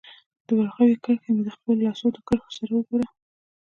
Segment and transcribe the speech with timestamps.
[0.45, 3.05] د ورغوي کرښي مي د خپلو لاسونو د کرښو سره وګوره